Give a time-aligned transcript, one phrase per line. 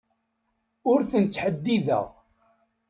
[0.91, 2.05] Ur ten-ttḥeddideɣ.